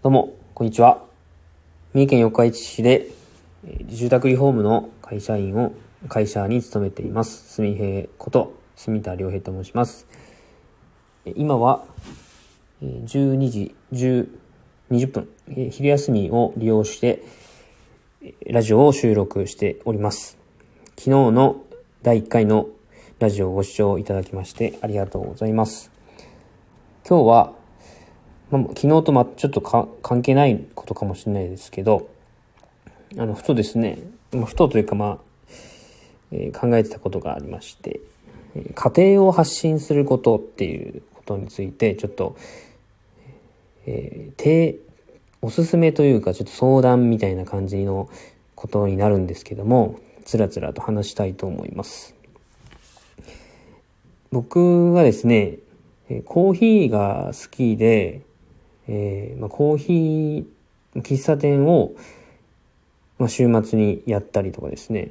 [0.00, 1.02] どうも、こんにちは。
[1.92, 3.08] 三重県四日市市で、
[3.86, 5.72] 住宅リフォームの会社員を、
[6.08, 7.56] 会社に勤めています。
[7.56, 10.06] 住平こと、住田良平と申します。
[11.34, 11.84] 今は、
[12.80, 14.28] えー12時10
[14.92, 15.28] 20分、
[15.72, 17.24] 昼休みを利用して、
[18.46, 20.38] ラジオを収録しております。
[20.90, 21.56] 昨日の
[22.02, 22.68] 第1回の
[23.18, 25.90] ラジオをご視聴いただきましてありがとうございます。
[27.04, 27.57] 今日は、
[28.50, 32.08] まあ、昨日とまちょっとか関係ないことかもしれないですけど、
[33.16, 33.98] あの、ふとですね、
[34.32, 35.18] まあ、ふとというかまあ、
[36.32, 38.00] えー考えてたことがありまして、
[38.74, 42.36] 家庭を発信することっていうことについて、ちょっと、
[43.86, 44.78] えー、て
[45.40, 48.08] おすすめというか、ちょっと相談みたいな感じの
[48.54, 52.14] ことになるんですけども、つらつらと話したいと思います。
[54.30, 55.58] 僕はですね、
[56.24, 58.22] コーヒーが好きで、
[58.88, 61.92] えーまあ、コーヒー、喫茶店を、
[63.18, 65.10] まあ、週末にやったりとかですね、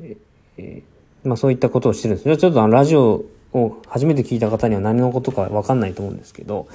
[0.00, 0.82] えー
[1.28, 2.36] まあ、そういったことをしてるんです。
[2.36, 6.68] ちょっとあのラジオを初めて聞いた方には何のことかわかんないと思うんですけど、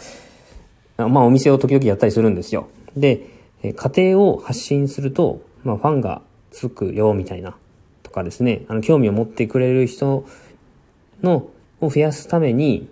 [0.97, 2.67] まあお店を時々やったりするんですよ。
[2.95, 3.27] で、
[3.63, 7.55] え家庭を発信すると、まあファンがつくよみたいな
[8.03, 10.25] とかですね、あの興味を持ってくれる人
[11.23, 11.49] の
[11.81, 12.87] を増やすために、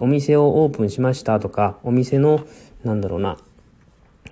[0.00, 2.46] お店をオープンしましたとか、お店の、
[2.82, 3.38] なんだろうな、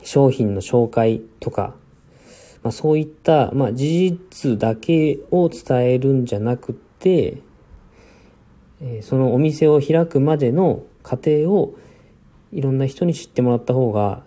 [0.03, 1.75] 商品の紹介とか、
[2.63, 7.39] まあ、そういった、まあ、事実だけを伝えるんじゃなくて、
[9.03, 11.77] そのお店を開くまでの過程を
[12.51, 14.25] いろんな人に知ってもらった方が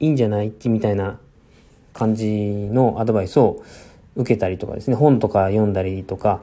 [0.00, 0.48] いいんじゃない？
[0.48, 1.18] ってみたいな
[1.92, 3.62] 感じのアドバイスを
[4.16, 6.40] 受けたりとかですね、本とか読んだりとか、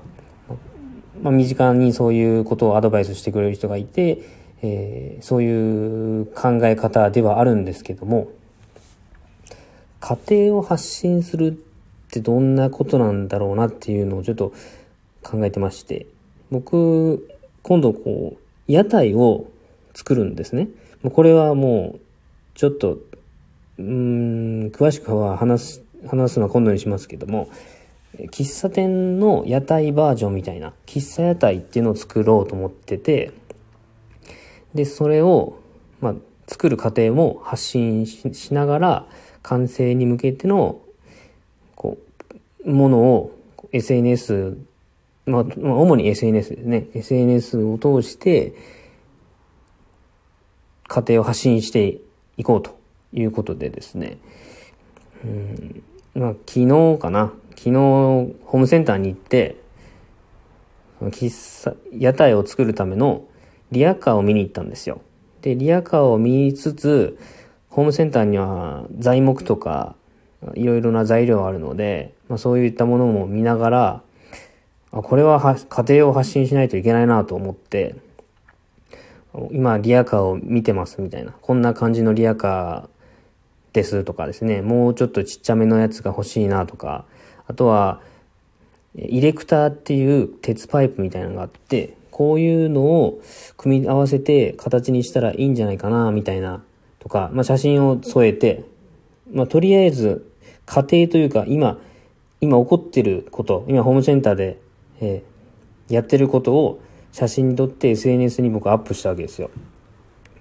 [1.24, 4.20] まあ、身近にそういうことをアドバイスしてくれる人がいて、
[4.62, 8.28] えーそういう考え方ではあるんですけども、
[10.02, 14.54] 家庭を発信するってどんなことなんだろうなっていうのをちょっと
[15.22, 16.08] 考えてまして、
[16.52, 19.48] 僕、今度こう、屋台を
[19.94, 20.68] 作るんですね。
[21.14, 22.00] これはもう、
[22.56, 22.98] ちょっと、
[23.80, 27.48] うん、詳しくは話す、話すのは今度にしますけども、
[28.32, 33.32] 喫茶店の屋台バージョンみたいな、喫茶屋台っていうのを作ろうと思ってて、
[34.74, 35.60] で、それを、
[36.00, 36.16] まあ、
[36.48, 39.06] 作る過程も発信ししながら、
[39.42, 40.80] 完成に向けての、
[41.76, 41.98] こ
[42.64, 43.38] う、ものを
[43.72, 44.58] SNS、
[45.26, 46.88] まあ、まあ主に SNS ですね。
[46.94, 48.54] SNS を通して、
[50.88, 52.00] 家庭を発信して
[52.38, 52.78] いこうと
[53.14, 54.18] いうことでですね。
[55.24, 57.34] うん、まあ、昨日かな。
[57.56, 59.58] 昨日、ホームセンターに行って、
[61.02, 63.26] 喫茶、屋台を作るための
[63.72, 65.02] リアカーを見に行ったんですよ。
[65.42, 67.18] で、リアカーを見つつ、
[67.70, 69.96] ホームセンターには材木とか、
[70.56, 74.04] いろいろな材料があるので、まあ、そういったものも見ながら、
[74.92, 77.96] あこれはは家庭を発信しないといけないなと思って、
[79.52, 87.06] 今リアカーを見てますみたいな、こんな感じのリアカーですとかですね、もうちょっとちっちゃめのやつが欲しいなとか、
[87.48, 88.02] あとは、
[88.96, 93.22] イレクターっていう鉄パイプみたいなのがあって、こういうのを
[93.58, 96.64] 組み合わせて形にしたらいいんじゃないかな、みたいな、
[97.00, 98.66] とか、まあ、写真を添えて、
[99.32, 100.30] まあ、とりあえず、
[100.66, 101.80] 家庭というか、今、
[102.40, 104.60] 今起こってること、今ホームセンターで、
[105.02, 105.34] えー
[105.90, 106.82] やってることを
[107.12, 109.52] 写真に撮って SNS に僕アップしたわけですよ。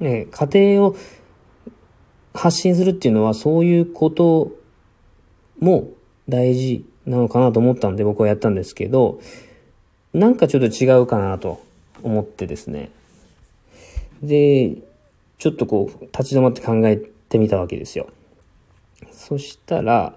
[0.01, 0.97] ね、家庭を
[2.35, 4.53] 発信するっていうのはそういうこと
[5.61, 5.91] も
[6.29, 9.21] 大事なのかなと思ったんで僕はやったんですけど、
[10.13, 11.63] なんかちょっと違うかなと
[12.03, 12.91] 思ってですね。
[14.23, 14.77] で、
[15.39, 16.97] ちょっとこう立ち止まって考え
[17.29, 18.09] てみたわけですよ。
[19.11, 20.15] そしたら、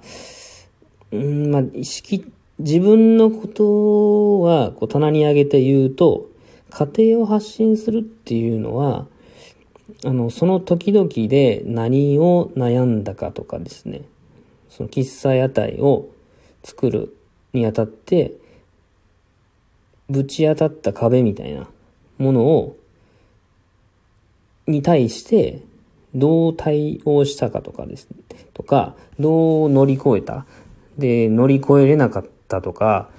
[1.11, 2.25] うん、まあ、意識、
[2.59, 6.27] 自分のことはこう棚に上げて言うと、
[6.69, 9.07] 家庭を発信するっていうのは、
[10.03, 14.01] あの、その時々で何を悩んだかとかですね、
[14.69, 16.09] その喫茶屋台を
[16.65, 17.15] 作る
[17.53, 18.33] にあたって、
[20.09, 21.67] ぶち当たった壁みたいな
[22.17, 22.75] ものを、
[24.67, 25.61] に対して、
[26.15, 28.17] どう対応したかとかですね、
[28.53, 30.45] とか、どう乗り越えた。
[30.97, 33.09] で、乗り越えれなかったとか、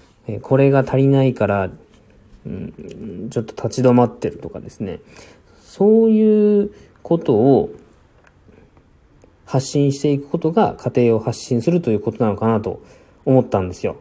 [0.42, 1.70] これが足りないから、
[2.46, 5.00] うん、ちょっと立ち止まってるとかですね。
[5.62, 6.70] そういう
[7.02, 7.70] ことを
[9.44, 12.82] 発信していくことが家庭を発信するということなのかなと
[13.26, 13.96] 思ったんですよ。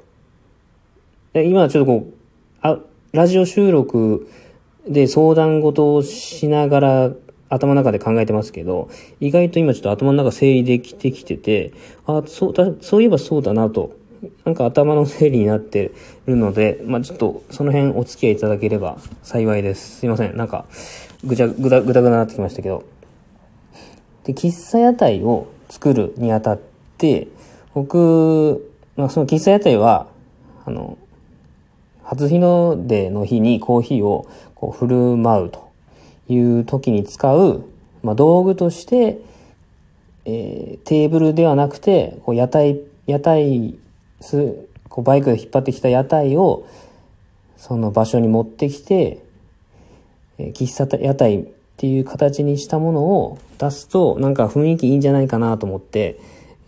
[1.34, 2.14] で今ちょっとこう、
[2.62, 2.80] あ、
[3.12, 4.30] ラジオ収録
[4.88, 7.12] で相談事をしながら
[7.50, 8.90] 頭の中で考えてますけど、
[9.20, 11.74] 意外と今ちょっと頭の中整理できてきてて、
[12.06, 13.98] あ、そうだ、そういえばそうだなと、
[14.46, 15.92] なんか頭の整理になって
[16.26, 20.00] るので、まあちょっとその辺お付き合いいただければ幸いです。
[20.00, 20.38] すいません。
[20.38, 20.66] なんか、
[21.24, 22.84] ぐちゃ、ぐだ、ぐだぐだなってきましたけど。
[24.24, 26.60] で、喫茶屋台を作るにあたっ
[26.98, 27.28] て、
[27.74, 30.08] 僕、まあその喫茶屋台は、
[30.66, 30.98] あの、
[32.04, 35.72] 初日の出の日にコーヒーをこう振る舞うと
[36.30, 37.66] いう時に使う、
[38.04, 39.20] まあ、道具として、
[40.26, 43.76] えー、テーブルではなくて、こう屋台、屋台
[44.22, 46.68] す、こうバイクで引っ張ってきた屋台を
[47.58, 49.24] その場所に持ってきて、
[50.38, 51.46] えー、喫茶屋台っ
[51.78, 56.20] ていう形にしたものを出すとなんか雰囲気いいんじゃないかなと思って、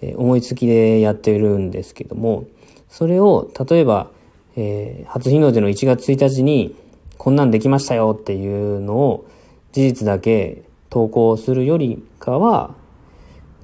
[0.01, 2.45] 思いつきでやってるんですけども、
[2.89, 4.11] それを例えば
[4.59, 6.75] えー、初日の出の1月1日に
[7.17, 9.29] こんなんできましたよっていうのを
[9.71, 12.73] 事実だけ投稿するよりかは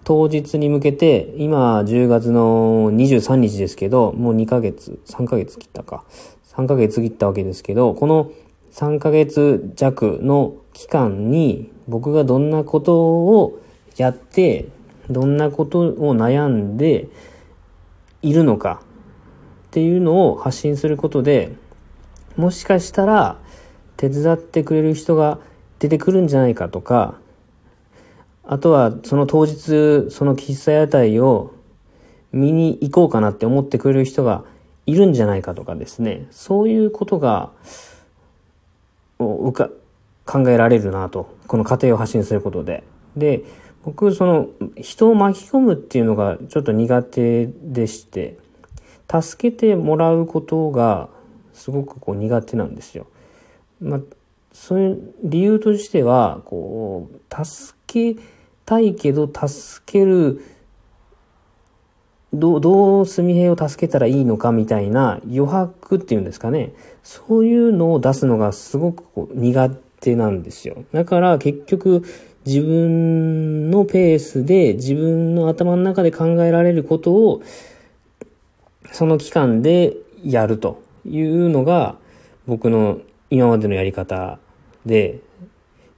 [0.04, 6.06] 当日に向けて今10月の23日ですけどもう2ヶ月3ヶ月切ったか。
[6.56, 8.32] 3ヶ月切ったわけですけどこの
[8.74, 13.60] 3ヶ月弱の期間に僕がどんなことを
[13.98, 14.68] やって
[15.10, 17.10] どんなことを悩んで
[18.22, 18.82] いるのか
[19.68, 21.56] っていうのを発信することで、
[22.38, 23.38] もしかしたら
[23.98, 25.40] 手伝ってくれる人が
[25.80, 27.16] 出てくるんじゃないかとか、
[28.46, 31.54] あとはその当日、その喫茶屋台を
[32.32, 34.44] 見に行こうかなって思ってくれる人が
[34.86, 37.52] いるんじゃないかとかですね、そういうことが、
[39.20, 39.70] うか、
[40.26, 41.36] 考えられるなと。
[41.48, 42.84] この過程を発信することで。
[43.16, 43.44] で、
[43.84, 48.38] 僕、その、人を巻き込むっていうのがちょっと苦手でして、
[49.10, 51.10] 助けてもらうことが
[51.54, 53.08] すごくこう苦手なんですよ。
[53.80, 54.00] まあ、
[54.54, 58.16] そういう理由としては、こう、助け
[58.66, 60.42] たいけど助ける、
[62.34, 66.74] どう、どう純平を助けたらいいのかみたいな余白っていうんですかね。
[67.04, 69.70] そういうのを出すのがすごくこう苦
[70.00, 70.84] 手なんですよ。
[70.94, 72.04] だから結局
[72.46, 77.42] 自分のペースで自分の頭の中で考えられることを
[78.92, 79.94] その期間で
[80.24, 81.98] やるというのが
[82.46, 83.00] 僕の
[83.30, 84.40] 今までのやり方
[84.86, 85.20] で、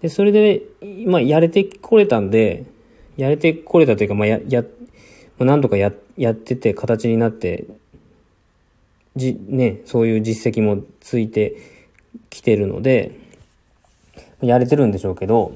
[0.02, 0.64] で、それで、
[1.08, 2.66] まあ、やれてこれたんで、
[3.18, 4.68] やれてこれたというか、まあ、や、や、ま
[5.40, 7.66] あ、何とかや、やってて形になって、
[9.16, 11.56] じ、ね、そういう実績もついて
[12.30, 13.20] きてるので、
[14.42, 15.54] やれてるんでしょうけど、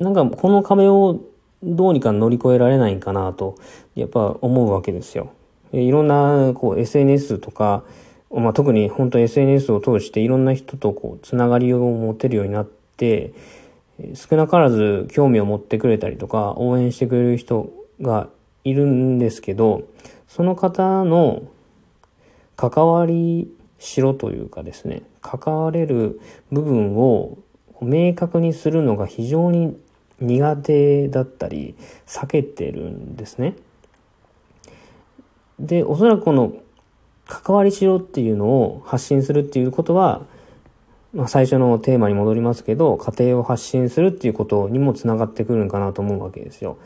[0.00, 1.20] なんかこの壁を
[1.62, 3.56] どうにか乗り越えられないかなと、
[3.94, 5.32] やっぱ思うわけですよ。
[5.72, 7.84] いろんなこう SNS とか、
[8.30, 13.32] まあ、特に本当 SNS を通していろんな人とこうつながりを持てるようになって
[14.14, 17.70] 少なからず興味を持ってくれたりとか応援してくれる人
[18.00, 18.28] が
[18.64, 19.82] いるんですけど
[20.28, 21.42] その方の
[22.56, 23.48] 関わり
[23.78, 26.20] しろというかですね関われる
[26.50, 27.38] 部分を
[27.80, 29.78] 明確にするのが非常に
[30.20, 31.74] 苦手だったり
[32.06, 33.56] 避けてるんですね。
[35.58, 36.54] で、おそらくこの
[37.26, 40.22] 関わりしろっていうのを発信するっていうことは、
[41.12, 46.78] まあ、最初のテーマに戻りますけど、家庭を発信するっていうことにもつながってくるのかなと思うわけですよ。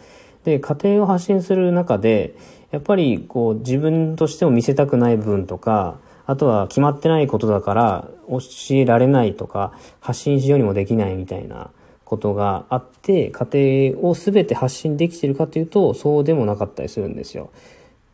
[0.44, 2.35] で、家庭を発信する中で、
[2.70, 8.38] やっぱりこう自分としても見せたくない部分とか、あとは決まってないことだから教
[8.70, 11.70] えられないとか、発信しようにもできないみたいな
[12.04, 17.50] ことがあって、家庭を全て発信できてるかというと、そうでもなかったりするんですよ。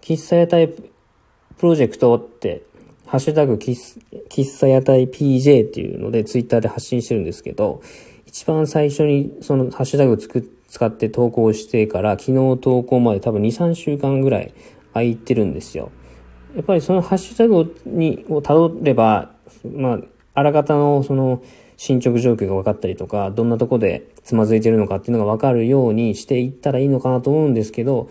[0.01, 0.83] 喫茶屋台プ
[1.63, 2.63] ロジェクトって、
[3.07, 7.83] ハッシュタグ喫茶屋台 PJ っていうのでツイッターで発信してるんですけど、
[8.27, 14.55] 一番最初にそのハッシュタグつく使って投稿してから昨日投稿まで多分2、3週間ぐらい
[14.95, 15.91] 空いてるんですよ。
[16.55, 19.33] やっぱりそのハッシュタグにを辿れば、
[19.65, 19.99] まあ、
[20.35, 21.43] あらかたのその
[21.81, 28.11] 進捗状況が分かったりとか、どんなとこでつまずいてるのかっていうのが分かるようにしていったらいいのかなと思うんですけど、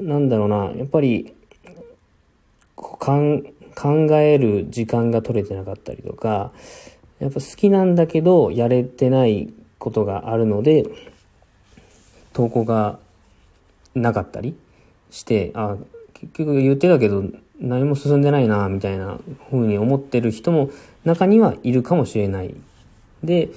[0.00, 1.34] なんだろうな、やっぱり、
[2.76, 3.42] 考
[4.12, 6.50] える時間が取れてなかったりとか、
[7.18, 10.86] やっぱ好きなんだけど、やれてないことがあるので、
[12.32, 12.98] 投稿が
[13.94, 14.56] なかったり
[15.10, 15.76] して、あ、
[16.14, 17.22] 結局言ってたけど、
[17.60, 19.18] 何も進んでないな、みたいな
[19.50, 20.70] 風に思ってる人も
[21.04, 22.54] 中にはいるかもしれない。
[23.24, 23.50] で、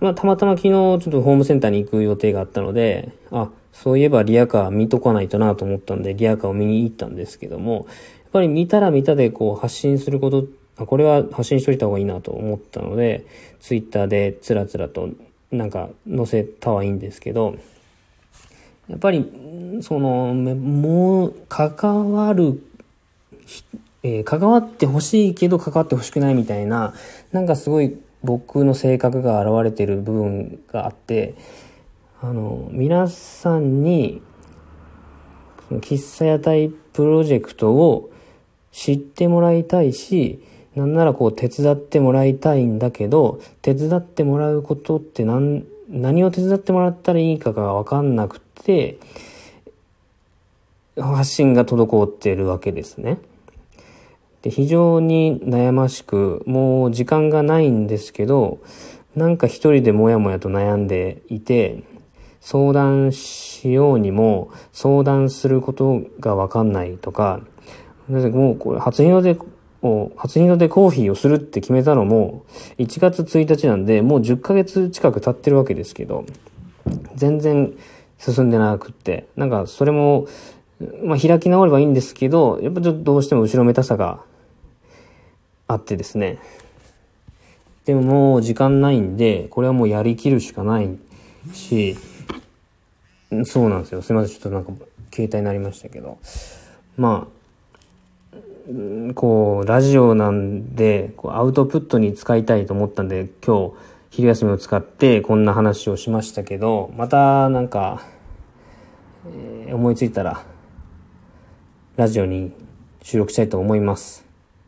[0.00, 7.86] まあ、たまたま昨日ちょっとホームセンターに行く予定があったので、あ、そういえばリアカー見とかないとなと思ったんで、リアカーを見に行ったんですけども、
[8.24, 10.44] やっぱり見たら見たでこう発信すること、
[10.78, 13.26] あこれは発信しといた方がいいなと思ったので、
[13.60, 15.08] ツイッターでつらつらと
[15.50, 17.56] なんか載せたはいいんですけど、
[18.88, 19.24] やっぱり、
[19.82, 22.62] その、もう、関わる、
[24.04, 26.94] えー、関わってほしいけど関わってほしくないみたいな、
[27.32, 31.34] なんかすごい僕の性格が現れてる部分があって、
[32.20, 34.20] あの、皆さんに、
[35.70, 38.10] 喫茶屋台プロジェクトを
[38.72, 40.42] 知ってもらいたいし、
[40.74, 48.98] なんならこう手伝ってもらいたいんだけど、手伝ってもらうことって何、何を手伝ってもらったらいいかがわかんなくて、
[51.00, 53.18] 発信が滞ってるわけですね。
[54.46, 58.60] で非常に悩ましく、もう時間がないんですけど、
[59.16, 61.82] なんか一人でもやもやと悩んでいて、
[62.40, 67.40] 相談しようにも相談することがわかんないとか、
[68.08, 69.36] もうこれ初日の出
[69.82, 72.44] を、初日の出コーヒーをするって決めたのも
[72.78, 76.24] 1月1日なんで、もう10ヶ月近く経ってるわけですけど、
[77.16, 77.74] 全然
[78.18, 80.28] 進んでなくって、なんかそれも、
[81.02, 84.20] まあ開き直ればいいんですけど、やっぱちょっとどうしても後ろめたさが
[85.68, 86.38] あってですね。
[87.84, 90.98] でももう時間ないんで、これはもうやりきるしかない
[91.52, 91.96] し、
[93.44, 94.02] そうなんですよ。
[94.02, 94.34] すいません。
[94.34, 94.72] ちょっとなんか、
[95.12, 96.18] 携帯になりましたけど。
[96.96, 103.74] まあ、こう、ラジオなんで、こうアウトプットに使いたいと思ったんで、今日、
[104.10, 108.02] 昼休みを使ってこんな話をしましたけど、またなんか、
[109.26, 110.44] えー、思いついたら、
[111.96, 112.52] ラジオに
[113.02, 114.25] 収録したいと思います。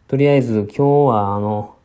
[0.08, 1.76] とりあえず今日はあの、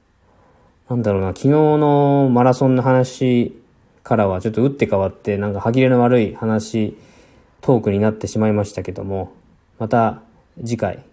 [0.90, 3.54] なんだろうな、昨日のマラソンの話
[4.02, 6.98] からはちょっと打って変わって、なんか歯切れの悪い話、
[7.60, 9.34] トークになってしまいましたけども、
[9.78, 10.22] また
[10.58, 11.04] 次回、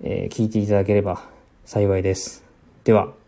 [0.00, 1.24] えー、聞いていただければ
[1.64, 2.44] 幸いです。
[2.84, 3.19] では。